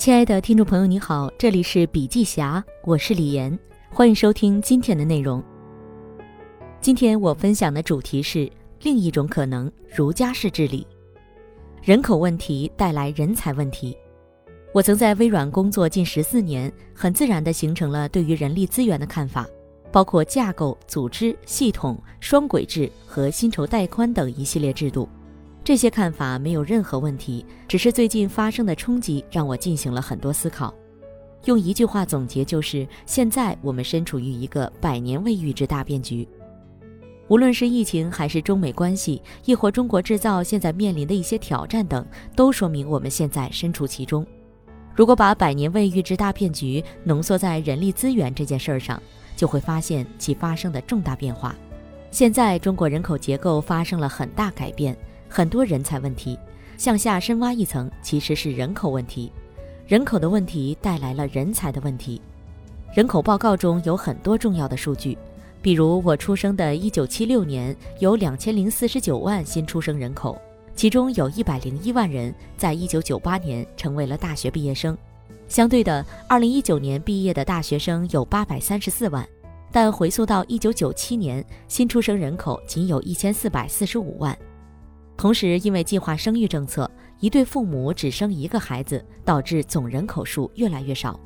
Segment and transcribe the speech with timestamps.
[0.00, 3.58] 亲爱的听众朋友，你好，这里是笔记侠，我是李岩，
[3.90, 5.44] 欢迎收听今天的内容。
[6.80, 8.50] 今天我分享的主题是
[8.80, 10.86] 另一种可能——儒家式治理。
[11.82, 13.94] 人口问题带来人才问题。
[14.72, 19.46] 我曾在微软工作近十四年，很自然地形成了对于人力资源的看法，
[19.92, 25.06] 包括架构、组织、系统、双轨制和薪酬带宽等一系列制度。
[25.62, 30.74] 这些看法没有任何问题，只是最近发生的冲击让我进行了很多思考。
[31.44, 36.26] 用一句话总结，就是现在我们身处于一个百年未遇之大变局。
[37.28, 44.26] 无论是疫情，还是中美关系，亦或中国制造现在面临的一些挑战等，都说明我们现在身处其中。
[44.96, 49.00] 如果把百年未遇之大变局浓缩在人力资源这件事儿上，
[49.36, 51.54] 就会发现其发生的重大变化。
[52.10, 54.96] 现在中国人口结构发生了很大改变。
[55.32, 56.36] 很多人才问题，
[56.76, 59.30] 向下深挖一层，其实是人口问题。
[59.86, 62.20] 人口的问题带来了人才的问题。
[62.92, 65.16] 人口报告中有很多重要的数据，
[65.62, 70.36] 比如我出生的一九七六年有两千零四十九万新出生人口，
[70.74, 74.98] 其中有一百零一万人在一九九八年成为了大学毕业生。
[75.46, 79.24] 相对的，二零一九年毕业的大学生有八百三十四万，
[79.70, 84.36] 但回溯到一九九七年，新出生人口仅有一千四百四十五万。
[85.20, 91.20] 同时，因为计划生育政策，一对父母只生一个孩子，导致总人口数越来越少。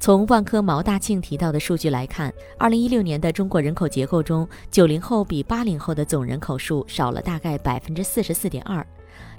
[0.00, 8.82] 从万科毛大庆提到的数据来看，二零一六年的中国人口结构中，九零后比八零后的总人口数少了大概百分之四十四点二，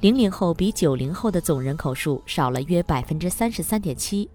[0.01, 4.29] 零零后比九零后的总人口数少了约百分之三十三点七。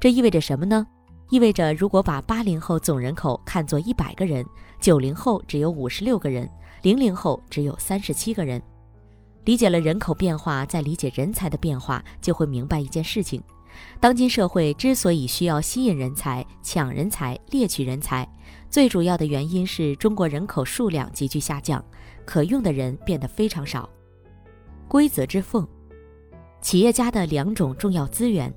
[0.00, 0.86] 这意味着什么呢？
[1.28, 4.42] 意味着如果把八零后总人口看作一百个人，
[4.80, 6.48] 九零后只有五十六个人，
[6.80, 8.58] 零零后只有三十七个人。
[9.44, 13.42] 理解了人口变化，再理解人才的变化，就会明白一件事情：
[13.98, 18.28] 当今社会之所以需要吸引人才、抢人才、猎取人才，
[18.70, 21.84] 最主要的原因是中国人口数量急剧下降，
[22.24, 23.88] 可用的人变得非常少。
[24.86, 25.66] 规则之缝，
[26.60, 28.52] 企业家的两种重要资源。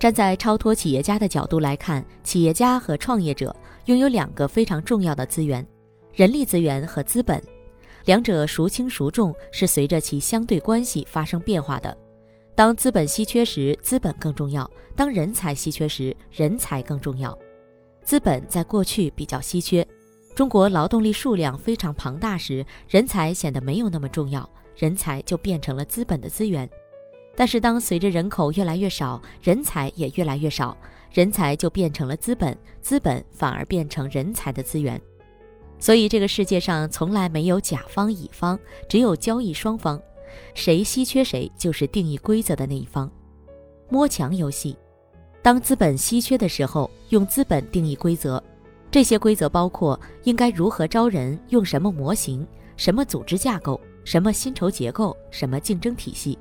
[0.00, 3.54] 站在超脱企业家的角度来看，企业家和创业者
[3.84, 5.64] 拥有两个非常重要的资源：
[6.12, 7.40] 人力资源和资本。
[8.04, 11.96] 两者孰轻孰重是随着其相对关系发生变化的。
[12.54, 14.64] 当资本稀缺时，资本更重要；
[14.94, 17.36] 当人才稀缺时，人才更重要。
[18.04, 19.86] 资本在过去比较稀缺，
[20.34, 26.68] 中国劳动力数量非常庞大时，人才显得没有那么重要，人才就变成了资本的资源。
[27.34, 30.76] 但是当随着人口越来越少，人才也越来越少，
[31.10, 35.00] 人才就变成了资本，资本反而变成人才的资源。
[35.82, 38.56] 所以，这个世界上从来没有甲方乙方，
[38.88, 40.00] 只有交易双方，
[40.54, 43.10] 谁稀缺谁就是定义规则的那一方。
[43.88, 44.76] 摸墙游戏，
[45.42, 48.40] 当资本稀缺的时候，用资本定义规则，
[48.92, 56.38] 这些规则包括应该如何招人，用什么模型，什么组织架构，什么薪酬结构，什么竞争体系。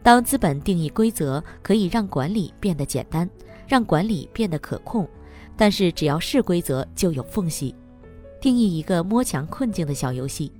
[0.00, 3.28] 当资本定义规则，可以让管理变得简单，
[3.66, 5.08] 让管理变得可控，
[5.56, 7.74] 但是只要是规则，就有缝隙。
[8.46, 10.52] 定义一个摸墙困境的小游戏，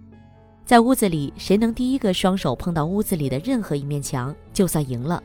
[0.65, 5.23] 在屋子里，谁能第一个双手碰到屋子里的任何一面墙，就算赢了。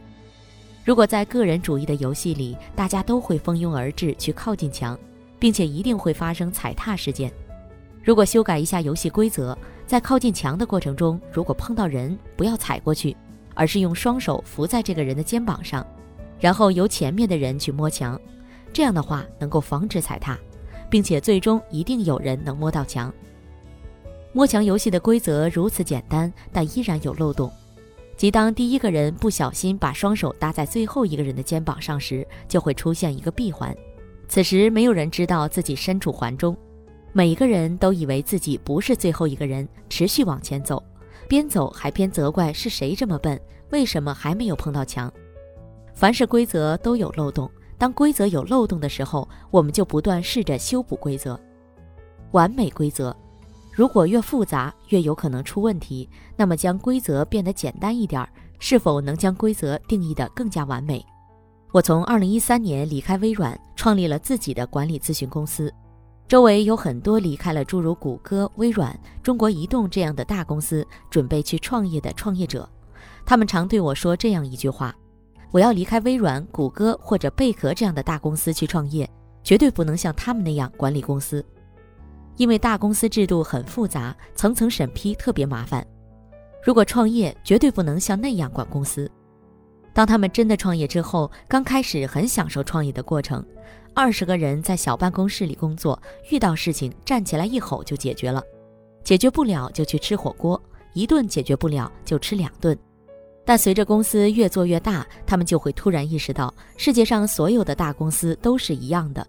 [0.86, 4.96] 如果在个人主义的游戏里，大家都会蜂拥而至去靠近墙，
[5.40, 7.34] 并且一定会发生踩踏事件。
[8.04, 9.58] 如果修改一下游戏规则，
[9.88, 13.18] 在靠近墙的过程中，如果碰到人，不要踩过去，
[13.56, 15.84] 而是用双手扶在这个人的肩膀上，
[16.40, 18.22] 然后由前面的人去摸墙，
[18.72, 20.38] 这样的话能够防止踩踏。
[20.92, 23.12] 并且最终一定有人能摸到墙。
[24.34, 27.52] 摸墙游戏的规则如此简单，但依然有漏洞。
[28.16, 33.76] 即当第一个人不小心把双手搭在最后一个人的肩膀上时，就会出现一个闭环。
[34.28, 36.56] 此时没有人知道自己身处环中，
[37.14, 40.82] 每个人都以为自己不是最后一个人，持续往前走，
[41.28, 43.40] 边走还边责怪是谁这么笨，
[43.72, 45.12] 为什么还没有碰到墙？
[45.94, 47.50] 凡是规则都有漏洞。
[47.82, 51.40] 当规则有漏洞的时候，我们就不断试着修补规则。
[52.30, 53.12] 完美规则，
[53.72, 56.08] 如果越复杂越有可能出问题，
[56.38, 58.24] 那么将规则变得简单一点，
[58.60, 61.04] 是否能将规则定义得更加完美？
[61.72, 65.74] 我从二零一三年离开微软，创立了自己的管理咨询公司，
[66.28, 72.70] 周围有很多离开了诸如谷歌、微软、中国移动这样的大公司，准备去创业的创业者，
[73.26, 74.96] 他们常对我说这样一句话。
[75.52, 79.10] 我要离开微软、谷歌或者贝壳这样的大公司去创业，
[79.44, 81.46] 绝对不能像他们那样管理公司，
[82.38, 85.86] 因为大公司制度很复杂，层层审批特别麻烦。
[86.64, 89.12] 如果创业，绝对不能像那样管公司。
[89.94, 93.46] 当他们真的创业之后，刚开始很享受创业的过程。
[93.94, 98.42] 二十个人在小办公室里工作，遇到事情站起来一吼就解决了，
[99.04, 100.62] 解决不了就去吃火锅，
[100.94, 102.78] 一顿解决不了就吃两顿。
[103.44, 109.26] 但随着公司越做越大，他们就会突然意识到，世界上所有的大公司都是一样的，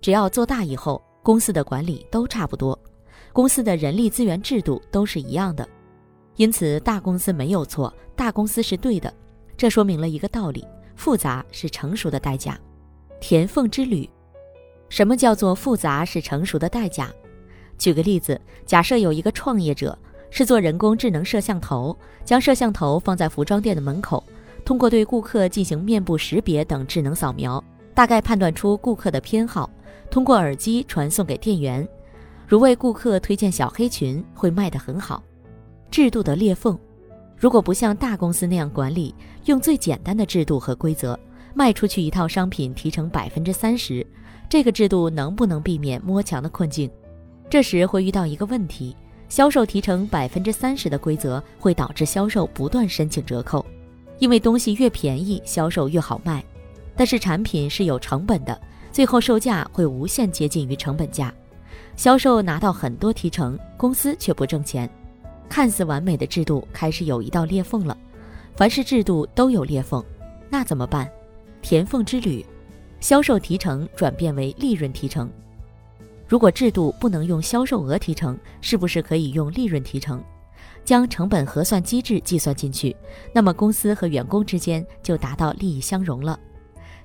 [0.00, 2.78] 只要做大以后，公司的管理都差不多，
[3.32, 5.66] 公司的人力资源制度都是一样的。
[6.36, 9.12] 因此，大公司没有错，大公司是对的。
[9.56, 10.66] 这说明了一个道理：
[10.96, 12.58] 复杂是成熟的代价。
[13.20, 14.08] 田凤之旅，
[14.88, 17.12] 什么叫做复杂是成熟的代价？
[17.78, 19.96] 举个例子，假设有一个创业者
[20.34, 21.94] 是做人工智能摄像头，
[22.24, 24.24] 将摄像头放在服装店的门口，
[24.64, 27.62] 通过对顾客进行面部识别等智能扫描，
[27.92, 29.68] 大概判断出顾客的偏好，
[30.10, 31.86] 通过耳机传送给店员。
[32.48, 35.22] 如为顾客推荐小黑裙，会卖得很好。
[35.90, 36.78] 制度的裂缝，
[37.36, 39.14] 如果不像大公司那样管理，
[39.44, 41.18] 用最简单的制度和规则，
[41.52, 44.06] 卖出去一套商品提成百分之三十，
[44.48, 46.90] 这个制度能不能避免摸墙的困境？
[47.50, 48.96] 这时会遇到一个问题：
[49.32, 53.64] 销售提成百分之三十的规则会导致销售不断申请折扣，
[54.18, 56.44] 因为东西越便宜，销售越好卖。
[56.94, 58.60] 但是产品是有成本的，
[58.92, 61.32] 最后售价会无限接近于成本价，
[61.96, 64.86] 销售拿到很多提成，公司却不挣钱。
[65.48, 67.96] 看似完美的制度开始有一道裂缝了，
[68.54, 70.04] 凡是制度都有裂缝，
[70.50, 71.10] 那怎么办？
[71.62, 72.44] 填缝之旅，
[73.00, 75.30] 销售提成转变为利润提成。
[76.32, 80.24] 如果制度不能用销售额提成，是不是可以用利润提成？
[80.82, 82.96] 将成本核算机制计算进去，
[83.34, 86.40] 那么公司和员工之间就达到利益相融了。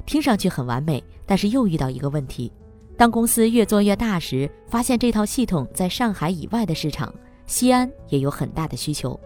[0.06, 2.50] 听上去很完美，但是又遇到一个问题：
[2.96, 7.14] 当公司越做越大时，发现这套系统在上海以外的市场。
[7.48, 9.20] 西安也有很大的需求，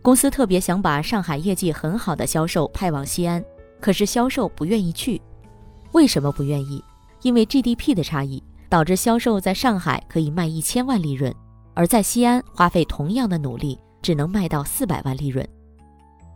[0.00, 3.44] 公司特别想把上海业绩很好的销售派往西安，
[3.78, 5.20] 可是销售不愿意去。
[5.92, 6.82] 为什么不愿意？
[7.20, 11.34] 因为 GDP 的差异导致销售在上海可以卖一千万利润，
[11.74, 15.46] 而在西安花费同样的努力只能卖到四百万利润。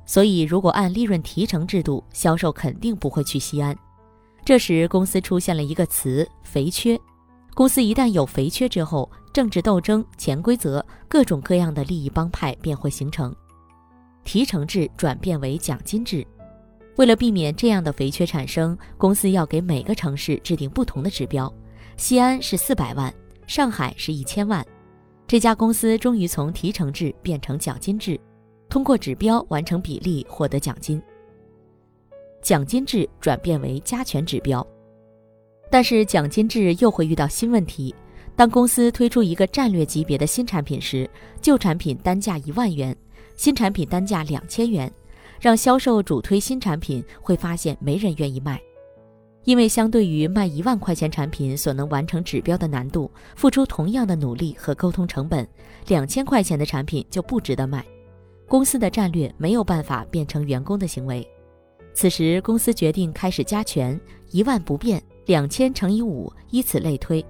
[0.04, 3.76] 所以，如果按利润提成制度，销售肯定不会去西安。
[4.44, 6.98] 这时，公司出现了一个词“肥缺”。
[7.54, 13.34] 公司一旦有肥缺之后，政治斗争、潜规则、各种各样的利益帮派便会形成，
[14.24, 16.26] 提成制转变为奖金制。
[16.96, 21.52] 为了避免这样的肥缺产生，公司要给每个城市制定不同的指标。
[21.96, 23.12] 西安是四百万，
[23.46, 24.64] 上海是一千万。
[25.26, 28.18] 这家公司终于从提成制变成奖金制，
[28.68, 31.00] 通过指标完成比例获得奖金。
[32.42, 34.66] 奖金制转变为加权指标。
[35.70, 37.94] 但是奖金制又会遇到新问题。
[38.34, 41.08] 当公司推出一个战略级别的新产品时，
[41.40, 42.96] 旧产品单价一万元，
[43.36, 44.92] 新产品单价两千元，
[45.40, 48.60] 让销售主推新产品，会发现没人愿意卖，
[49.44, 55.46] 因为相对于卖一万块钱产品所能完成指标的难度，付出同样的努力和沟通成本，
[55.88, 57.84] 两千块钱的产品就不值得卖。
[58.46, 61.26] 公司的战略没有办法变成员工的行为。
[61.94, 64.00] 此时，公司决定开始加权，
[64.30, 65.02] 一万不变。
[65.26, 67.24] 两千乘以五，以此类推，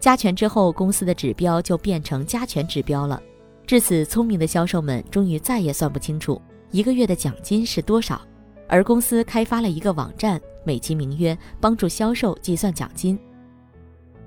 [0.00, 3.22] 加权之后，公司的指标就变成加权指标了。
[3.64, 6.42] 至此，聪明的销售们终于再也算不清楚
[6.72, 8.20] 一个月的奖金是多少。
[8.66, 13.18] 而公司开发了一个网站，美其名曰帮助销售计算奖金。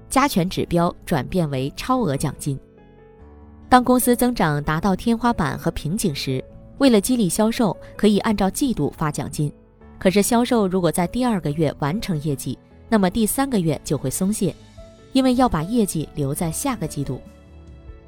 [0.10, 2.60] 加权指标转变为超额奖金。
[3.70, 6.44] 当公司增长达到天花板和瓶颈时，
[6.78, 9.52] 为了激励销售，可以按照季度发奖金。
[9.98, 12.58] 可是销售如果在第二个月完成业绩，
[12.90, 14.54] 那么第三个月就会松懈，
[15.14, 17.20] 因为要把业绩留在下个季度。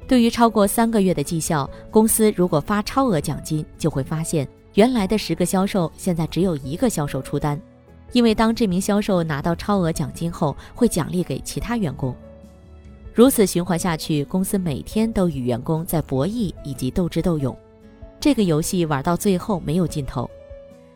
[0.06, 7.60] 对于超过三个月的绩效，公司如果发超额奖金，就会发现原来的十个销售现在只有一个销售出单，
[8.12, 12.14] 因为当这名销售拿到超额奖金后，会奖励给其他员工。
[13.12, 17.56] 如此循环下去，公司每天都与员工在博弈以及斗智斗勇，
[18.20, 20.30] 这个游戏玩到最后没有尽头。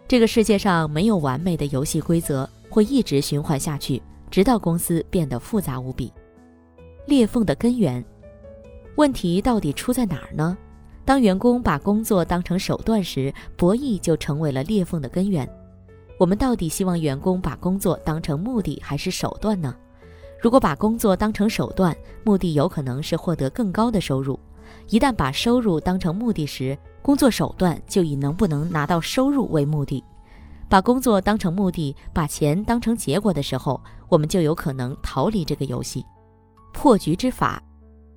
[0.06, 2.48] 这个世界上没有完美的游戏规则。
[2.72, 4.00] 会一直循环下去，
[4.30, 6.12] 直到公司变得复杂无比。
[7.04, 8.04] 裂缝的根源，
[8.94, 10.56] 问题到底出在哪儿呢？
[11.04, 15.44] 当员工把工作当成手段时，博弈就成为了裂缝的根源。
[16.20, 19.74] 我们到底希望员工把工作当成目的还是手段呢？
[20.38, 24.38] 如果把工作当成手段，目的有可能是获得更高的收入；
[24.90, 30.04] 一旦把收入当成目的时，工作手段就以能不能拿到收入为目的。
[30.68, 36.04] 把工作当成目的，把钱当成结果的时候，我们就有可能逃离这个游戏。
[36.74, 37.62] 破局之法，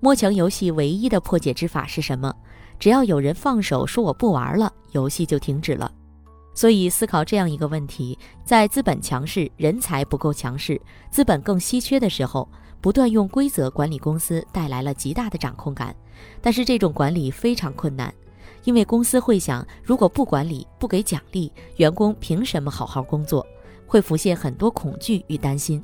[0.01, 2.35] 摸墙游戏唯一的破解之法是什么？
[2.77, 5.89] 只要有人放手说我不玩了，游戏就停止了。
[6.53, 10.79] 所以，思考这样一个问题：在资本强势、人才不够强势、
[11.09, 12.47] 资本更稀缺的时候，
[12.79, 15.95] 不断用规则管理公司带来了极大的掌控感。
[16.41, 18.13] 但是，这种管理非常困难，
[18.65, 23.45] 因为公司会想：如果不管理、不给奖励，员工凭什么好好工作？
[23.87, 25.83] 会浮现很多恐惧与担心。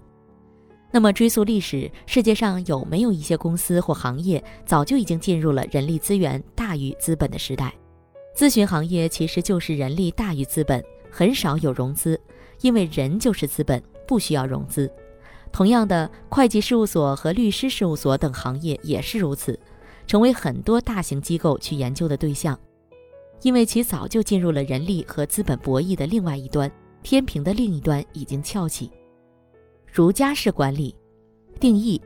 [0.92, 7.74] 那么，追溯历史，世界上有没有一些公司或行业早就已经进入了人力资源大于资本的时代？
[8.40, 10.82] 咨询行业其实就是人力大于资本，
[11.12, 12.18] 很少有融资，
[12.62, 14.90] 因为人就是资本，不需要融资。
[15.52, 19.60] 同样的，会计事务所和律师事务所等行业也是如此，
[20.08, 22.58] 成为很多大型机构去研究的对象，
[23.42, 26.72] 因为其早就进入了人力和资本博弈的另外一端，
[27.04, 28.90] 天平的另一端已经翘起。
[29.86, 30.96] 儒家式管理
[31.60, 32.02] 定义：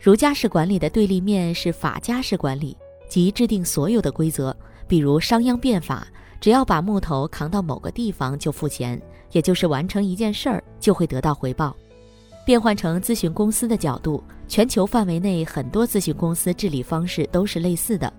[0.00, 2.76] 儒家式管理的对立面是法家式管理，
[3.08, 4.52] 即制定所有的规则。
[4.88, 6.06] 比如商鞅变法，
[6.40, 9.00] 只要把木头扛到某个地方就付钱，
[9.32, 11.76] 也就是完成一件事儿就会得到回报。
[12.44, 18.12] 变换成咨询公司的角度，全球范围内很多咨询公司治理方式都是类似的。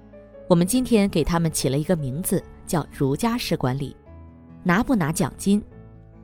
[0.49, 3.95] 我们今天给他们起了一个名字，叫儒家式管理。
[4.63, 5.63] 拿不拿奖金？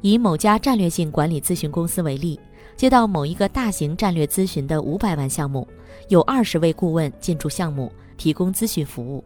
[0.02, 2.38] 以某家战略性管理咨询公司为例，
[2.76, 5.66] 接到某一个大型战略咨询的五百万项目，
[6.10, 9.24] 有二十位顾问进驻项目，提供咨询服务。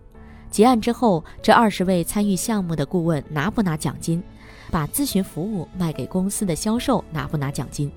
[0.58, 4.24] 结案之后，这二十位参与项目的顾问拿不拿奖金？
[4.72, 7.92] 把咨询服务卖给公司的销售拿不拿奖金？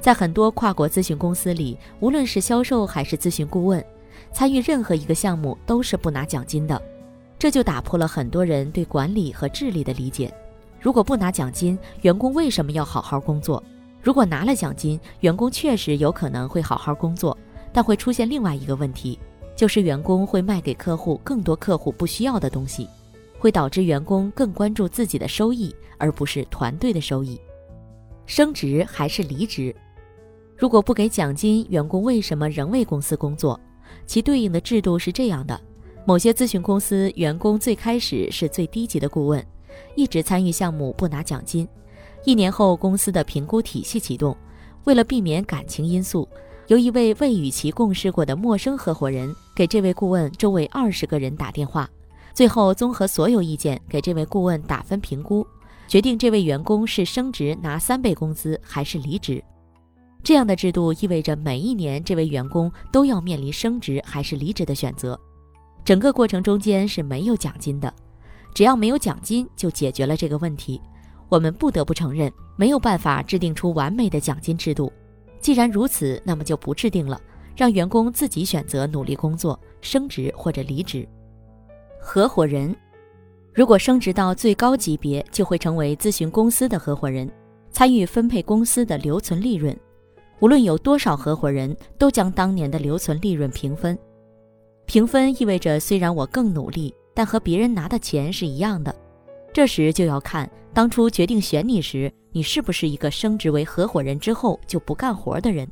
[0.00, 3.84] 在很多跨国咨询公司里，无论是销售还是咨询顾问，
[4.32, 6.82] 参与任何一个项目都是不拿奖金的。
[7.38, 10.34] 这就打破了很多人对管理和智力的理解。
[10.80, 13.62] 如果不拿奖金，员工为什么要好好工作？
[14.02, 17.38] 如果拿了奖金，员工确实有可能会好好工作，
[17.72, 19.16] 但会出现另外一个问题。
[19.60, 22.88] 就是员工会卖给客户更多客户不需要的东西，
[23.38, 27.38] 会导致员工更关注自己的收益，而不是团队的收益。
[28.24, 29.76] 升职还是离职？
[30.56, 33.60] 如果不给奖金，员工为什么仍为公司工作？
[34.06, 35.60] 其对应的制度是这样的：
[36.06, 39.46] 某些咨询公司员工最开始是最低级的顾问，
[39.94, 41.68] 一直参与项目不拿奖金。
[42.24, 44.34] 一年后，公司的评估体系启动，
[44.84, 46.26] 为了避免感情因素。
[46.70, 51.90] 由一位未与其共事过的陌生合伙人给这位顾问周围二十个人打电话，
[52.32, 55.44] 最后综合所有意见给这位顾问打分评估，
[55.88, 59.42] 决定这位员工是升职拿三倍工资还是离职。
[60.22, 65.18] 这样的制度意味着每一年这位员工都要面临升职还是离职的选择，
[65.84, 67.92] 整个过程中间是没有奖金的。
[68.54, 70.80] 只要没有奖金，就解决了这个问题。
[71.28, 74.92] 我们不得不承认，没有办法制定出完美的奖金制度。
[75.40, 77.20] 既然如此，那么就不制定了，
[77.56, 81.06] 让员工自己选择努力工作、升职或者离职。
[82.00, 82.74] 合伙人
[83.52, 87.30] 如果升职到最高级别，就会成为咨询公司的合伙人，
[87.70, 89.76] 参与分配公司的留存利润。
[90.40, 93.98] 无论有多少合伙人，都将当年的留存利润平分。
[94.86, 98.94] 平分意味着，虽然我更努力，但和别人拿的钱是一样的。
[99.52, 105.68] 这时就要看当初决定选你时，你是不是一个升职为合伙人之后就不干活的人。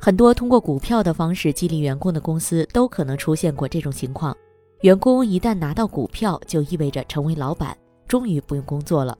[0.00, 4.36] 很多通过股票的方式激励员工的公司都可能出现过这种情况。
[4.82, 7.76] 员工一旦拿到股票，就意味着成为老板，
[8.06, 9.18] 终于不用工作了。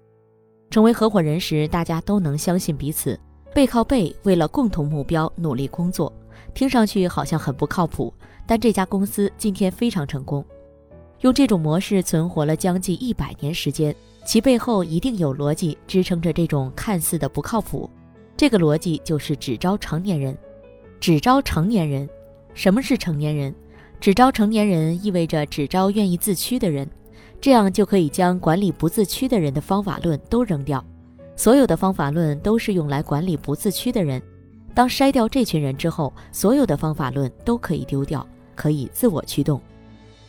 [0.70, 3.18] 成为合伙人时，大家都能相信彼此，
[3.52, 6.12] 背靠背为了共同目标努力工作。
[6.54, 8.14] 听上去好像很不靠谱，
[8.46, 10.44] 但这家公司今天非常成功。
[11.22, 13.92] 用这种模式存活了将近一百年时间，
[14.28, 17.88] 其背后一定有逻辑支撑着这种看似的不靠谱。
[18.36, 20.36] 这个逻辑就是只招成年人，
[21.00, 22.06] 只招成年人。
[22.52, 23.54] 什么是成年人？
[23.98, 26.86] 只招成年人意味着只招愿意自驱的人，
[27.40, 30.84] 这样就可以将管理不自驱的人的方法论都扔掉。
[31.34, 34.20] 所有的方法论都是用来管理不自驱的人。
[34.74, 39.58] 当筛掉这群人之后，所有的方法论都可以丢掉，可以自我驱动。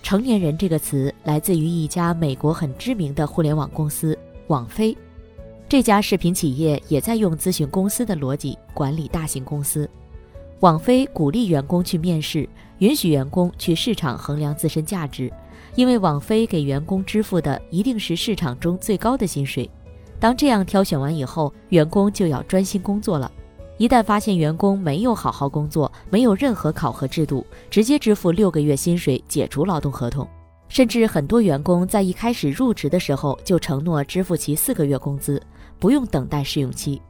[0.01, 4.97] 成年人这个词来自于一家美国很知名的互联网公司网飞，
[5.67, 9.87] 这家视频企业也在用咨询公司的逻辑管理大型公司。
[10.61, 15.31] 网飞鼓励员工去面试，允许员工去市场衡量自身价值，
[15.75, 19.69] 因为网飞给员工支付的一定是市场中最高的薪水。
[20.19, 23.31] 当这样挑选完以后，员工就要专心工作了。
[23.79, 30.27] 一旦发现员工没有好好工作，没有任何考核制度，直接支付六个月薪水，解除劳动合同。
[30.67, 35.41] 甚至很多员工在一开始入职的时候就承诺支付其四个月工资，
[35.79, 37.01] 不用等待试用期。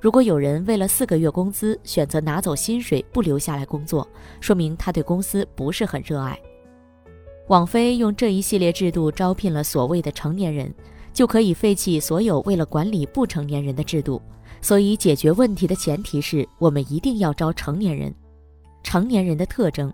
[0.00, 4.08] 如果有人为了四个月工资选择拿走薪水不留下来工作，
[4.40, 6.38] 说明他对公司不是很热爱。
[7.48, 10.74] 网飞用这一系列制度招聘了所谓的成年人，
[11.12, 14.22] 就可以废弃所有为了管理不成年人的制度。
[14.60, 18.12] 所以，解决问题的前提是我们一定要招成年人。
[18.82, 19.92] 成年人的特征，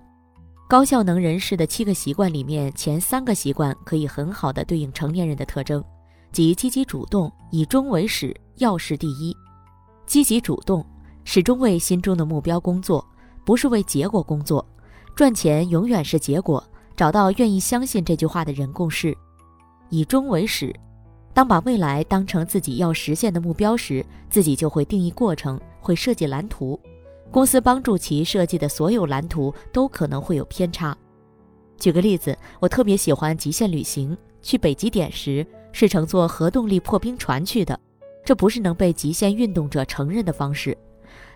[0.68, 5.82] 高效能人士的七个习惯里面，前三个习惯可以很好的对应成年人的特征，
[6.30, 9.36] 即积极主动、以终为始、要事第一。
[10.06, 10.84] 积极主动，
[11.24, 13.06] 始终为心中的目标工作，
[13.44, 14.66] 不是为结果工作。
[15.14, 16.62] 赚钱永远是结果，
[16.96, 19.16] 找到愿意相信这句话的人共事。
[19.90, 20.74] 以终为始。
[21.34, 26.78] 当把未来当成自己要实现的目标时，自己就会定义过程，会设计蓝图。
[27.30, 30.96] 公司帮助其设计的所有蓝图都可能会有偏差。
[31.78, 34.16] 举个例子，我特别喜欢极限旅行。
[34.42, 37.78] 去北极点时是乘坐核动力破冰船去的，
[38.24, 40.76] 这不是能被极限运动者承认的方式。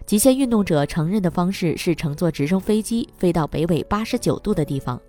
[0.04, 5.00] 极限运动者承认的方式是乘坐直升飞机飞到北纬八十九度的地方，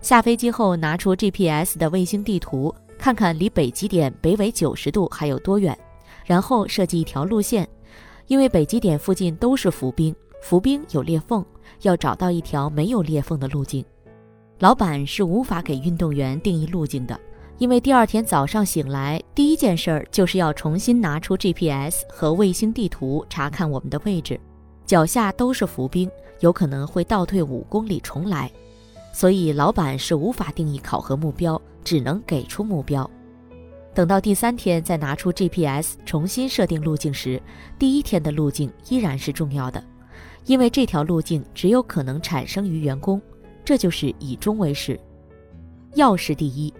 [0.00, 2.74] 下飞机后拿出 GPS 的卫星地图。
[3.02, 5.76] 看看离北极点北纬九十度还有多远，
[6.24, 7.68] 然后设计一条路线。
[8.28, 11.44] 因为北极点附近都是浮冰，浮冰有裂缝，
[11.80, 13.84] 要找到一条没有裂缝的路径。
[14.60, 17.20] 老板是无法给运动员定义路径的，
[17.58, 24.38] 因为第二天早上醒来第一件事儿就是要重新拿出 GPS 和卫星地图查看我们的位置，
[24.86, 28.48] 脚下都是浮冰，有可能会倒退五公里重来。
[29.12, 33.08] 所以，老板是无法定义考核目标，只能给出目标。
[33.94, 37.40] 等到第三天再拿出 GPS 重新设定路径时，
[37.78, 39.84] 第一天的路径依然是重要的，
[40.46, 43.20] 因为这条路径只有可能产生于员工。
[43.64, 44.98] 这就是以终为始，
[45.94, 46.72] 要事第一。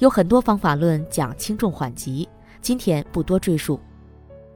[0.00, 2.28] 有很多方法论讲轻重缓急，
[2.60, 3.78] 今天不多赘述。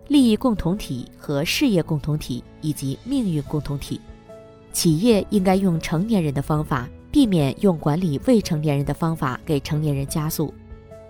[0.08, 4.00] 利益共同体和事业共同体以及命运共同体，
[4.72, 6.88] 企业应该用成年人的方法。
[7.14, 10.52] 避免用管理未成年人的方法给成年人加速。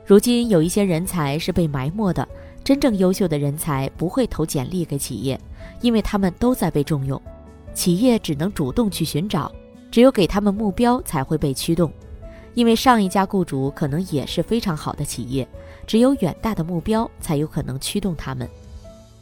[0.04, 2.28] 如今有一些人才是被埋没的，
[2.62, 5.40] 真正优秀的人才不会投简历给企业，
[5.80, 7.19] 因为他们都在被重用，
[7.73, 9.50] 企业只能主动去寻找，
[9.90, 11.90] 只有给他们目标才会被驱动。
[12.52, 15.49] 因为上一家雇主可能也是非常好的企业，
[15.86, 18.47] 只有远大的目标才有可能驱动他们。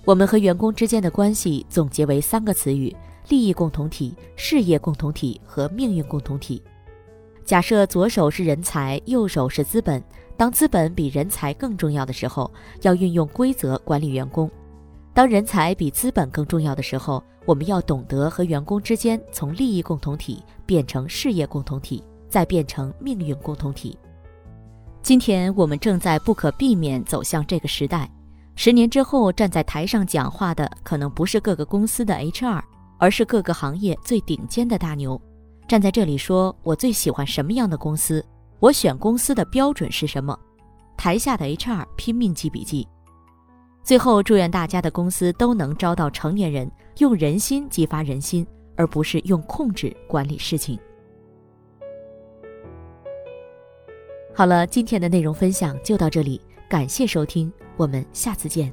[0.04, 2.92] 我们和员工之间的关系总结为三个词语：
[3.28, 6.60] 利益共同体、事业共同体和命运共同体。
[7.44, 10.02] 假设左手是人才，右手是资本。
[10.36, 12.50] 当资本比人才更重要的时候，
[12.80, 14.48] 要运用规则管理员工；
[15.12, 23.96] 当人才比资本更重要的时候，我们要懂得和员工之间从利益共同体变成事业共同体，再变成命运共同体。
[25.02, 28.10] 今天我们正在不可避免走向这个时代。
[28.54, 32.60] 十年之后，站在台上讲话的可能不是各个公司的 HR，
[32.98, 35.20] 而是各个行业最顶尖的大牛。
[35.72, 38.22] 站在这里说，我最喜欢什么样的公司？
[38.60, 40.38] 我选公司的标准是什么？
[40.98, 42.86] 台下的 HR 拼命记笔记。
[43.82, 50.78] 最后，祝愿大家的公司都能招到成年人，用人心激发人心，而不是用控制管理事情。
[54.34, 58.70] 好了，今天的内容分享就到这里，感谢收听，我们下次见。